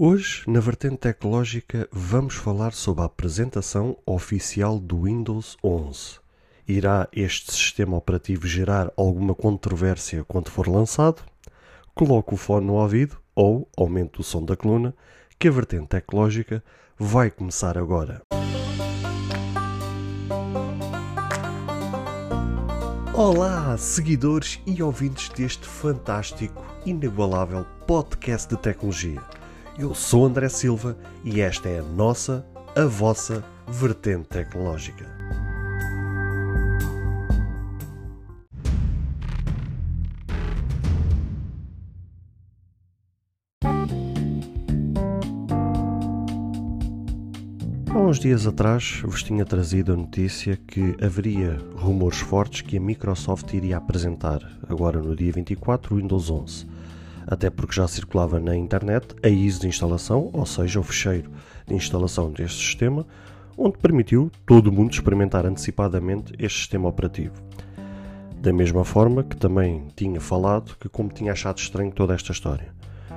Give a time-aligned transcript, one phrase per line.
[0.00, 6.20] Hoje, na vertente tecnológica, vamos falar sobre a apresentação oficial do Windows 11.
[6.68, 11.24] Irá este sistema operativo gerar alguma controvérsia quando for lançado?
[11.96, 14.94] Coloque o fone no ouvido ou aumente o som da coluna,
[15.36, 16.62] que a vertente tecnológica
[16.96, 18.22] vai começar agora.
[23.12, 29.37] Olá, seguidores e ouvintes deste fantástico, inigualável podcast de tecnologia.
[29.78, 35.06] Eu sou André Silva e esta é a nossa, a vossa vertente tecnológica.
[47.88, 52.80] Há uns dias atrás vos tinha trazido a notícia que haveria rumores fortes que a
[52.80, 56.66] Microsoft iria apresentar, agora no dia 24, o Windows 11
[57.28, 61.30] até porque já circulava na internet a ISO de instalação, ou seja, o fecheiro
[61.66, 63.06] de instalação deste sistema,
[63.56, 67.34] onde permitiu todo mundo experimentar antecipadamente este sistema operativo.
[68.40, 72.72] Da mesma forma que também tinha falado que como tinha achado estranho toda esta história.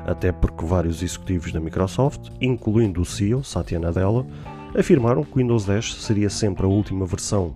[0.05, 4.25] Até porque vários executivos da Microsoft, incluindo o CEO Satya Nadella,
[4.77, 7.55] afirmaram que o Windows 10 seria sempre a última versão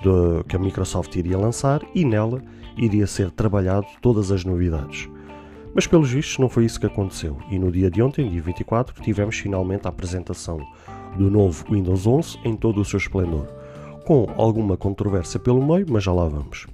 [0.00, 2.40] de, que a Microsoft iria lançar e nela
[2.78, 5.08] iria ser trabalhado todas as novidades.
[5.74, 9.02] Mas pelos vistos não foi isso que aconteceu e no dia de ontem, dia 24,
[9.02, 10.60] tivemos finalmente a apresentação
[11.16, 13.46] do novo Windows 11 em todo o seu esplendor,
[14.04, 16.66] com alguma controvérsia pelo meio, mas já lá vamos.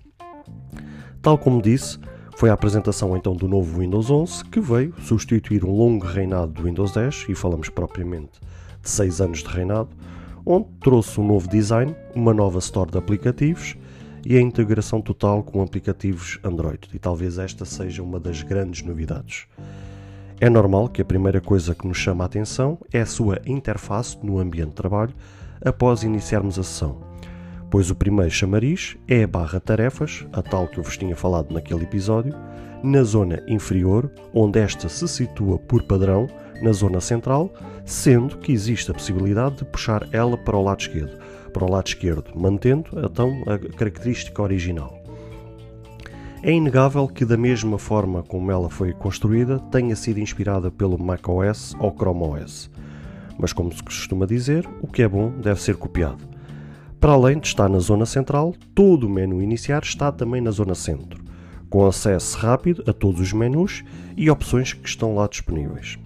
[1.23, 1.99] Tal como disse,
[2.37, 6.63] foi a apresentação então do novo Windows 11 que veio substituir um longo reinado do
[6.65, 8.41] Windows 10 e falamos propriamente
[8.83, 9.91] de 6 anos de reinado,
[10.45, 13.77] onde trouxe um novo design, uma nova store de aplicativos
[14.29, 19.47] e a integração total com aplicativos Android, e talvez esta seja uma das grandes novidades.
[20.39, 24.19] É normal que a primeira coisa que nos chama a atenção é a sua interface
[24.23, 25.15] no ambiente de trabalho
[25.65, 27.01] após iniciarmos a sessão,
[27.71, 31.51] pois o primeiro chamariz é a barra tarefas, a tal que eu vos tinha falado
[31.51, 32.35] naquele episódio,
[32.83, 36.27] na zona inferior, onde esta se situa por padrão
[36.61, 37.51] na zona central,
[37.87, 41.87] sendo que existe a possibilidade de puxar ela para o lado esquerdo, para o lado
[41.87, 44.99] esquerdo, mantendo então a característica original.
[46.43, 51.75] É inegável que, da mesma forma como ela foi construída, tenha sido inspirada pelo macOS
[51.81, 52.71] ou Chrome OS.
[53.37, 56.29] Mas, como se costuma dizer, o que é bom deve ser copiado.
[57.01, 60.75] Para além de estar na zona central, todo o menu iniciar está também na zona
[60.75, 61.25] centro,
[61.69, 63.85] com acesso rápido a todos os menus
[64.17, 65.99] e opções que estão lá disponíveis.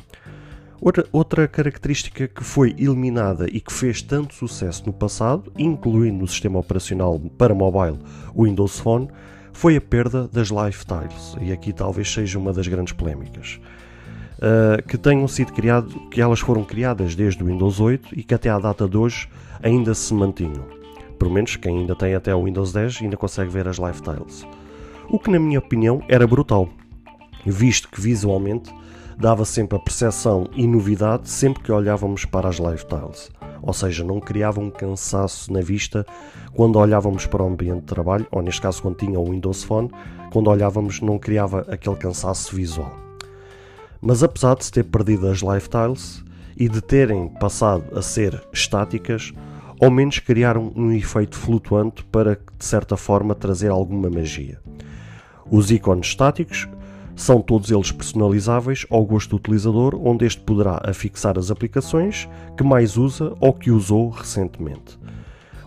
[0.85, 6.27] Outra, outra característica que foi eliminada e que fez tanto sucesso no passado, incluindo no
[6.27, 8.01] sistema operacional para mobile
[8.37, 9.09] Windows Phone,
[9.53, 13.61] foi a perda das lifestyles, e aqui talvez seja uma das grandes polémicas.
[14.39, 18.35] Uh, que tenham sido criado, que elas foram criadas desde o Windows 8 e que
[18.35, 19.29] até à data de hoje
[19.63, 20.65] ainda se mantinham.
[21.17, 24.45] Pelo menos quem ainda tem até o Windows 10 ainda consegue ver as lifestyles.
[25.09, 26.69] O que na minha opinião era brutal,
[27.47, 28.75] visto que visualmente
[29.19, 33.31] dava sempre a percepção e novidade sempre que olhávamos para as lifestyles.
[33.63, 36.05] Ou seja, não criava um cansaço na vista
[36.55, 39.91] quando olhávamos para o ambiente de trabalho, ou neste caso quando tinha o Windows Phone,
[40.33, 42.95] quando olhávamos não criava aquele cansaço visual.
[44.01, 46.25] Mas apesar de se ter perdido as lifestyles
[46.57, 49.33] e de terem passado a ser estáticas,
[49.81, 54.61] ao menos criaram um efeito flutuante para, de certa forma, trazer alguma magia.
[55.51, 56.69] Os ícones estáticos
[57.15, 62.65] são todos eles personalizáveis ao gosto do utilizador, onde este poderá afixar as aplicações que
[62.65, 64.99] mais usa ou que usou recentemente.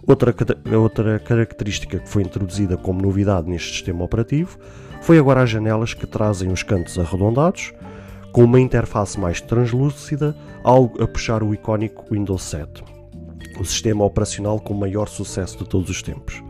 [0.08, 0.36] Outra,
[0.78, 4.58] outra característica que foi introduzida como novidade neste sistema operativo
[5.02, 7.74] foi agora as janelas que trazem os cantos arredondados,
[8.32, 12.84] com uma interface mais translúcida, algo a puxar o icónico Windows 7,
[13.60, 16.44] o sistema operacional com maior sucesso de todos os tempos.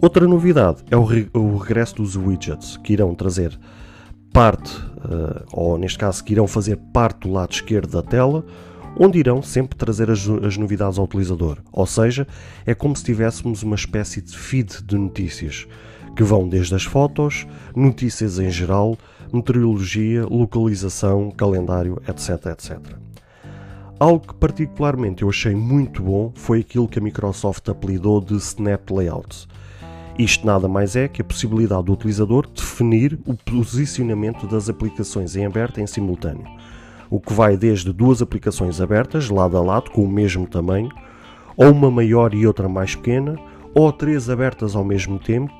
[0.00, 3.58] Outra novidade é o, re o regresso dos widgets, que irão trazer
[4.32, 8.44] parte, uh, ou neste caso que irão fazer parte do lado esquerdo da tela,
[8.96, 11.58] onde irão sempre trazer as, as, novidades ao utilizador.
[11.72, 12.26] Ou seja,
[12.66, 15.66] é como se tivéssemos uma espécie de feed de notícias,
[16.16, 18.96] que vão desde as fotos, notícias em geral,
[19.32, 22.78] meteorologia, localização, calendário, etc, etc.
[23.98, 28.90] Algo que particularmente eu achei muito bom foi aquilo que a Microsoft apelidou de Snap
[28.90, 29.48] Layouts
[30.18, 35.46] isto nada mais é que a possibilidade do utilizador definir o posicionamento das aplicações em
[35.46, 36.46] aberto em simultâneo,
[37.08, 40.90] o que vai desde duas aplicações abertas, lado a lado, com o mesmo tamanho,
[41.56, 43.36] ou uma maior e outra mais pequena,
[43.74, 45.52] ou três abertas ao mesmo tempo,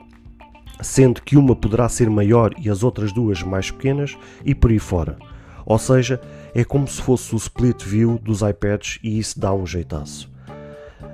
[0.81, 4.79] sendo que uma poderá ser maior e as outras duas mais pequenas, e por aí
[4.79, 5.19] fora.
[5.65, 6.21] Ou seja,
[6.55, 10.32] é como se fosse o split view dos iPads e isso dá um jeitaço.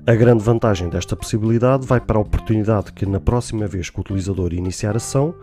[0.08, 4.00] A grande vantagem desta possibilidade vai para a oportunidade que na próxima vez que o
[4.00, 5.34] utilizador iniciar a sessão,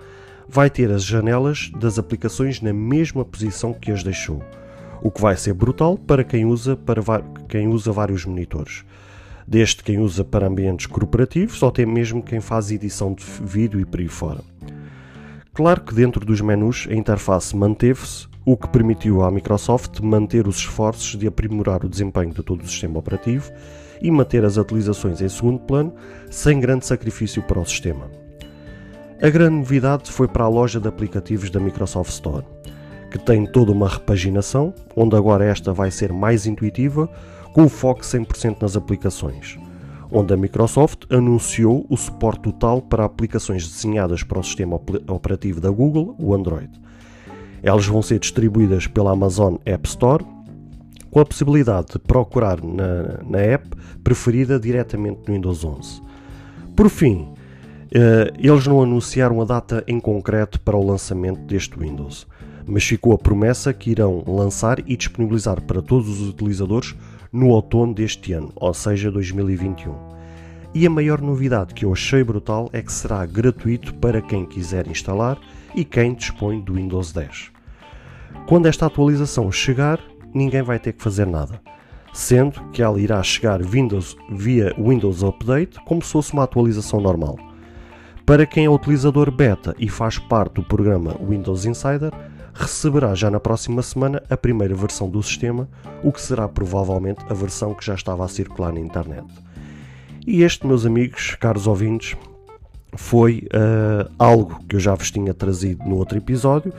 [0.49, 4.41] vai ter as janelas das aplicações na mesma posição que as deixou,
[5.03, 6.99] o que vai ser brutal para quem usa, para
[7.47, 8.83] quem usa vários monitores,
[9.47, 13.85] desde quem usa para ambientes corporativos ou até mesmo quem faz edição de vídeo e
[13.85, 14.41] por aí fora.
[15.53, 20.57] Claro que dentro dos menus a interface manteve-se, o que permitiu à Microsoft manter os
[20.57, 23.51] esforços de aprimorar o desempenho de todo o sistema operativo
[24.01, 25.93] e manter as atualizações em segundo plano,
[26.29, 28.09] sem grande sacrifício para o sistema.
[29.21, 32.45] A grande novidade foi para a loja de aplicativos da Microsoft Store,
[33.11, 37.09] que tem toda uma repaginação, onde agora esta vai ser mais intuitiva,
[37.53, 39.57] com o foco 100% nas aplicações
[40.11, 45.69] onde a Microsoft anunciou o suporte total para aplicações desenhadas para o sistema operativo da
[45.69, 46.69] Google, o Android.
[47.61, 50.23] Elas vão ser distribuídas pela Amazon App Store,
[51.15, 53.69] com a possibilidade de procurar na, na app
[54.03, 56.01] preferida diretamente no Windows 11.
[56.75, 57.29] Por fim,
[57.93, 62.27] eh, eles não anunciaram a data em concreto para o lançamento deste Windows,
[62.67, 66.93] mas ficou a promessa que irão lançar e disponibilizar para todos os utilizadores
[67.31, 69.95] no outono deste ano, ou seja, 2021.
[70.73, 74.85] E a maior novidade que eu achei brutal é que será gratuito para quem quiser
[74.87, 75.39] instalar
[75.73, 77.51] e quem dispõe do Windows 10.
[78.47, 79.97] Quando esta atualização chegar,
[80.35, 81.59] ninguém vai ter que fazer nada,
[82.13, 87.39] sendo que ela irá chegar Windows, via Windows Update como se fosse uma atualização normal.
[88.25, 92.11] Para quem é utilizador beta e faz parte do programa Windows Insider,
[92.53, 95.69] receberá já na próxima semana a primeira versão do sistema,
[96.03, 99.27] o que será provavelmente a versão que já estava a circular na internet.
[100.25, 102.17] E este, meus amigos, caros ouvintes,
[102.95, 106.73] foi uh, algo que eu já vos tinha trazido no outro episódio.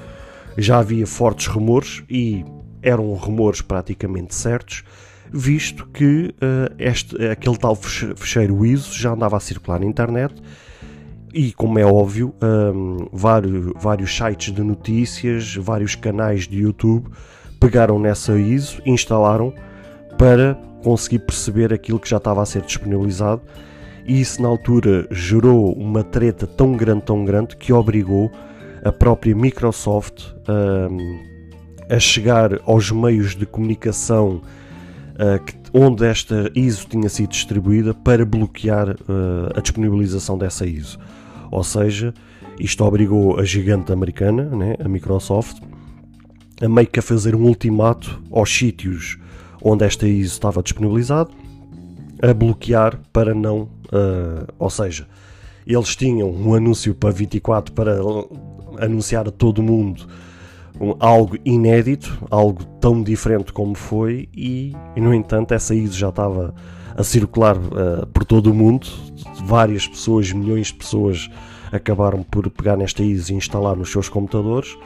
[0.59, 2.45] Já havia fortes rumores e
[2.83, 4.85] eram rumores praticamente certos,
[5.33, 10.35] visto que uh, este, aquele tal fecheiro ISO já andava a circular na internet
[11.35, 17.11] e, como é óbvio, um, vários, vários sites de notícias, vários canais de YouTube
[17.61, 19.53] pegaram nessa ISO, instalaram
[20.17, 23.43] para conseguir perceber aquilo que já estava a ser disponibilizado
[24.07, 28.31] e isso na altura gerou uma treta tão grande, tão grande que obrigou
[28.85, 31.36] a própria Microsoft um,
[31.89, 34.43] a chegar aos meios de comunicação
[35.15, 40.99] uh, que, onde esta ISO tinha sido distribuída para bloquear uh, a disponibilização dessa ISO.
[41.51, 42.13] Ou seja,
[42.59, 45.59] isto obrigou a gigante americana, né, a Microsoft,
[46.61, 49.19] a meio que a fazer um ultimato aos sítios
[49.63, 51.31] onde esta ISO estava disponibilizado,
[52.23, 53.69] a bloquear para não.
[53.87, 55.07] Uh, ou seja,
[55.67, 57.97] eles tinham um anúncio para 24 para
[58.81, 60.07] anunciar a todo mundo
[60.81, 66.09] um, algo inédito, algo tão diferente como foi, e, e no entanto essa ISO já
[66.09, 66.55] estava
[66.97, 68.87] a circular uh, por todo o mundo.
[69.45, 71.31] Várias pessoas, milhões de pessoas
[71.73, 74.77] acabaram por pegar nesta ISO e instalar nos seus computadores.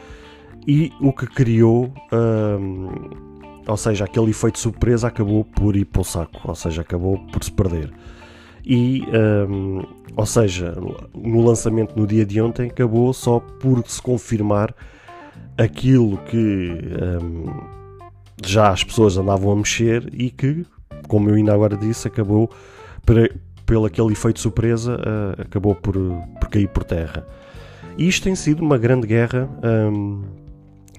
[0.67, 6.05] E o que criou, uh, ou seja, aquele efeito surpresa acabou por ir para o
[6.05, 7.91] saco, ou seja, acabou por se perder.
[8.65, 9.03] E,
[9.49, 9.81] um,
[10.15, 10.75] ou seja,
[11.15, 14.73] no lançamento no dia de ontem acabou só por se confirmar
[15.61, 16.71] aquilo que
[17.21, 17.45] um,
[18.45, 20.65] já as pessoas andavam a mexer e que
[21.11, 22.49] como eu ainda agora disse, acabou
[23.05, 23.15] por,
[23.65, 25.93] pelo aquele efeito surpresa, uh, acabou por,
[26.39, 27.27] por cair por terra.
[27.97, 29.49] E isto tem sido uma grande guerra
[29.91, 30.21] um,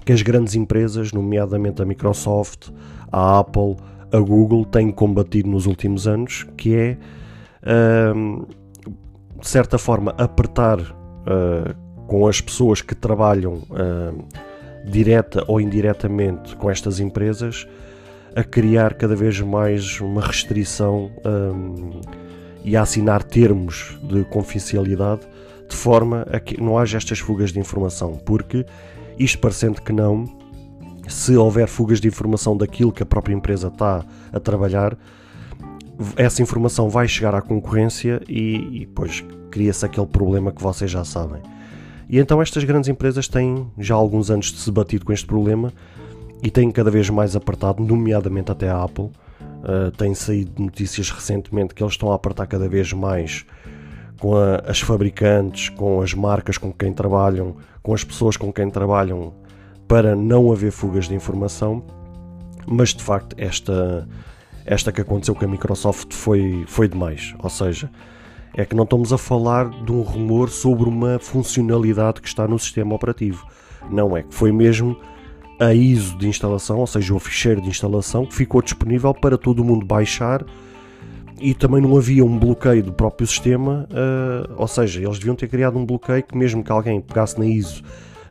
[0.04, 2.68] que as grandes empresas, nomeadamente a Microsoft,
[3.10, 3.76] a Apple,
[4.12, 6.98] a Google, têm combatido nos últimos anos, que é,
[8.14, 8.44] um,
[9.40, 14.24] de certa forma, apertar uh, com as pessoas que trabalham uh,
[14.84, 17.66] direta ou indiretamente com estas empresas
[18.34, 22.00] a criar cada vez mais uma restrição um,
[22.64, 25.22] e a assinar termos de confidencialidade
[25.68, 28.64] de forma a que não haja estas fugas de informação, porque
[29.18, 30.24] isto parecendo que não,
[31.08, 34.96] se houver fugas de informação daquilo que a própria empresa está a trabalhar,
[36.16, 41.04] essa informação vai chegar à concorrência e, e depois cria-se aquele problema que vocês já
[41.04, 41.42] sabem.
[42.12, 45.72] E então estas grandes empresas têm já alguns anos de se batido com este problema
[46.42, 49.06] e tem cada vez mais apertado, nomeadamente até a Apple.
[49.06, 53.46] Uh, tem saído notícias recentemente que eles estão a apertar cada vez mais
[54.20, 58.68] com a, as fabricantes, com as marcas com quem trabalham, com as pessoas com quem
[58.68, 59.32] trabalham,
[59.88, 61.82] para não haver fugas de informação.
[62.66, 64.06] Mas de facto, esta,
[64.66, 67.34] esta que aconteceu com a Microsoft foi, foi demais.
[67.38, 67.88] Ou seja,
[68.54, 72.58] é que não estamos a falar de um rumor sobre uma funcionalidade que está no
[72.58, 73.46] sistema operativo.
[73.90, 74.96] Não é que foi mesmo
[75.58, 79.64] a ISO de instalação, ou seja, o ficheiro de instalação, que ficou disponível para todo
[79.64, 80.44] mundo baixar
[81.40, 85.48] e também não havia um bloqueio do próprio sistema, uh, ou seja, eles deviam ter
[85.48, 87.82] criado um bloqueio que mesmo que alguém pegasse na ISO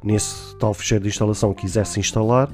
[0.04, 2.50] nesse tal ficheiro de instalação quisesse instalar,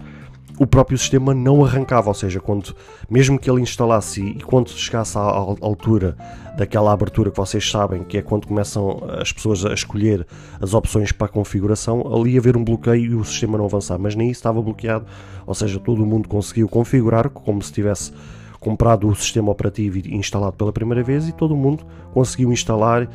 [0.60, 2.76] o próprio sistema não arrancava, ou seja, quando,
[3.10, 6.18] mesmo que ele instalasse e quando chegasse à, altura
[6.58, 10.26] daquela abertura que vocês sabem, que é quando começam as pessoas a escolher
[10.60, 14.00] as opções para a configuração, ali ia haver um bloqueio e o sistema não avançar,
[14.00, 15.06] mas nem isso estava bloqueado,
[15.46, 18.12] ou seja, todo mundo conseguiu configurar como se tivesse
[18.60, 23.08] comprado o sistema operativo e instalado pela primeira vez e todo mundo conseguiu instalar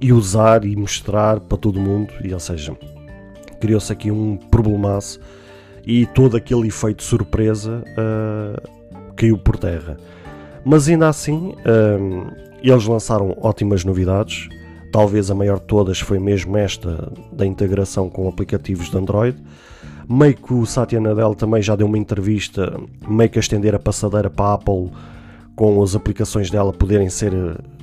[0.00, 2.76] e usar e mostrar para todo mundo, e ou seja,
[3.60, 5.20] criou-se aqui um problemaço
[5.86, 9.96] e todo aquele efeito surpresa uh, caiu por terra.
[10.64, 12.32] Mas ainda assim, uh,
[12.62, 14.48] eles lançaram ótimas novidades.
[14.92, 19.38] Talvez a maior de todas foi mesmo esta da integração com aplicativos de Android.
[20.08, 23.78] Meio que o Satya Nadella também já deu uma entrevista, meio que a estender a
[23.78, 24.90] passadeira para a Apple
[25.54, 27.32] com as aplicações dela poderem ser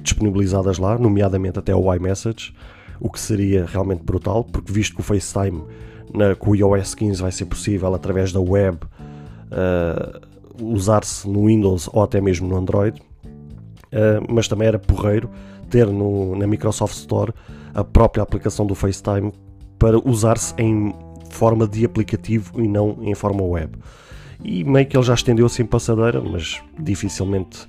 [0.01, 2.53] disponibilizadas lá, nomeadamente até o iMessage,
[2.99, 5.63] o que seria realmente brutal, porque visto que o FaceTime
[6.13, 8.77] na, com o iOS 15 vai ser possível através da web
[9.51, 10.27] uh,
[10.61, 15.29] usar-se no Windows ou até mesmo no Android, uh, mas também era porreiro
[15.69, 17.33] ter no, na Microsoft Store
[17.73, 19.31] a própria aplicação do FaceTime
[19.77, 20.93] para usar-se em
[21.29, 23.77] forma de aplicativo e não em forma web.
[24.43, 27.67] E meio que ele já estendeu assim passadeira, mas dificilmente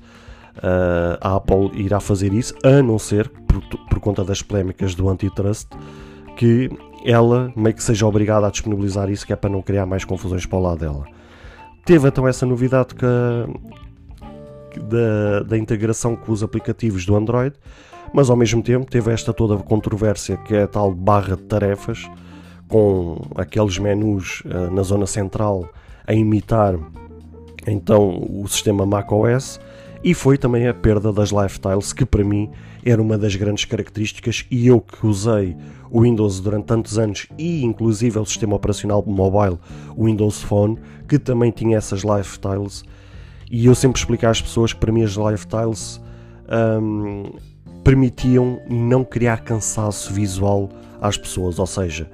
[0.59, 5.09] uh, a Apple irá fazer isso, a não ser por, por conta das polémicas do
[5.09, 5.68] antitrust,
[6.37, 6.71] que
[7.05, 10.47] ela meio que seja obrigada a disponibilizar isso, que é para não criar mais confusões
[10.47, 11.05] para o lado dela.
[11.85, 13.07] Teve então essa novidade que,
[14.81, 17.55] da, da integração com os aplicativos do Android,
[18.12, 22.09] mas ao mesmo tempo teve esta toda controvérsia que é a tal barra de tarefas,
[22.69, 25.69] com aqueles menus uh, na zona central
[26.07, 26.78] a imitar
[27.67, 29.59] então o sistema macOS
[30.02, 32.50] e foi também a perda das lifestyles que para mim
[32.85, 35.57] era uma das grandes características e eu que usei
[35.90, 39.59] o Windows durante tantos anos e inclusive o sistema operacional mobile,
[39.97, 40.78] o Windows Phone,
[41.09, 42.85] que também tinha essas lifestyles
[43.50, 46.00] e eu sempre expliquei às pessoas que para mim as lifestyles
[46.81, 47.33] um,
[47.83, 50.69] permitiam não criar cansaço visual
[51.00, 52.11] às pessoas, ou seja,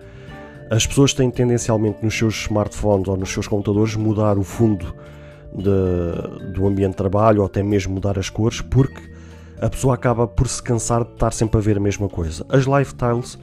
[0.71, 4.95] as pessoas têm tendencialmente nos seus smartphones ou nos seus computadores mudar o fundo
[5.55, 9.15] de, do ambiente de trabalho ou até mesmo mudar as cores porque
[9.61, 12.45] a pessoa acaba por se cansar de estar sempre a ver a mesma coisa.
[12.49, 13.39] As lifestyles,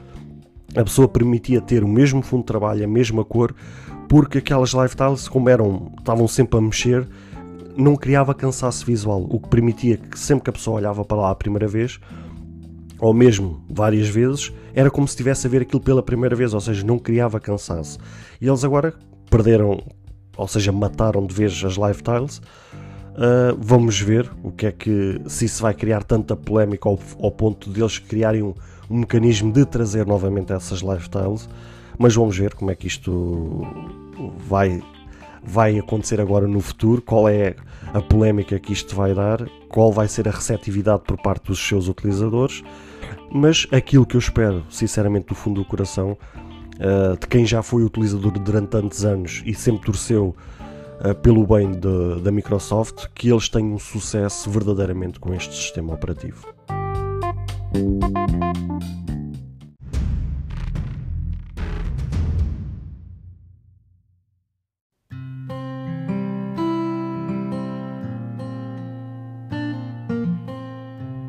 [0.76, 3.54] a pessoa permitia ter o mesmo fundo de trabalho, a mesma cor,
[4.08, 7.08] porque aquelas lifestyles, como eram, estavam sempre a mexer,
[7.76, 11.30] não criava cansaço visual, o que permitia que sempre que a pessoa olhava para lá
[11.30, 11.98] a primeira vez,
[12.98, 16.60] ou mesmo várias vezes, era como se estivesse a ver aquilo pela primeira vez, ou
[16.60, 17.98] seja, não criava cansaço.
[18.40, 18.94] E eles agora
[19.28, 19.82] perderam,
[20.36, 22.40] ou seja, mataram de vez as lifestyles
[23.12, 27.30] Uh, vamos ver o que é que se isso vai criar tanta polémica ao, ao
[27.30, 28.54] ponto de eles criarem um,
[28.88, 31.46] um, mecanismo de trazer novamente essas lifestyles,
[31.98, 33.66] mas vamos ver como é que isto
[34.48, 34.82] vai,
[35.44, 37.54] vai acontecer agora no futuro, qual é
[37.92, 41.88] a polémica que isto vai dar, qual vai ser a receptividade por parte dos seus
[41.88, 42.64] utilizadores,
[43.30, 46.16] mas aquilo que eu espero, sinceramente, do fundo do coração,
[46.82, 50.36] uh, de quem já foi utilizador durante tantos anos e sempre torceu
[51.04, 56.46] eh, pelo bem de, da Microsoft, que eles tenham sucesso verdadeiramente com este sistema operativo.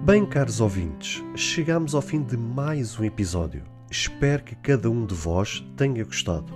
[0.06, 3.64] Bem, caros ouvintes, chegamos ao fim de mais um episódio.
[3.94, 6.52] Espero que cada um de vós tenha gostado.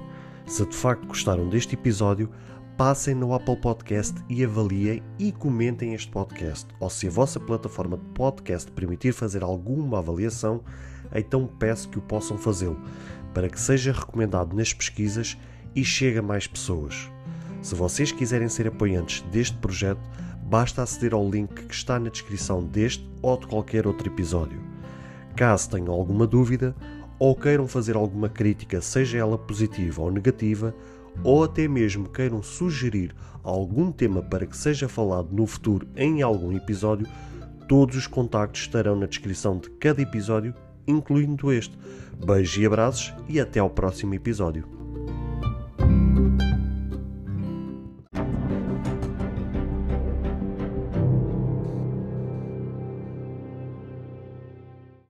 [0.48, 2.32] Se de facto gostaram deste episódio,
[2.76, 6.66] passem no Apple Podcast e avaliem e comentem este podcast.
[6.80, 10.64] Ou se a vossa plataforma de podcast permitir fazer alguma avaliação,
[11.14, 12.82] então peço que o possam fazê-lo,
[13.36, 15.38] para que seja recomendado nas pesquisas
[15.76, 17.08] e chegue a mais pessoas.
[17.62, 20.02] Se vocês quiserem ser apoiantes deste projeto,
[20.42, 24.60] basta aceder ao link que está na descrição deste ou de qualquer outro episódio.
[25.36, 26.76] Caso tenham alguma dúvida
[27.20, 30.74] ou queiram fazer alguma crítica, seja ela positiva ou negativa,
[31.24, 36.56] ou até mesmo queiram sugerir algum tema para que seja falado no futuro em algum
[36.56, 37.08] episódio,
[37.68, 40.54] todos os contactos estarão na descrição de cada episódio,
[40.88, 41.78] incluindo este.
[42.26, 44.77] Beijos e abraços e até ao próximo episódio.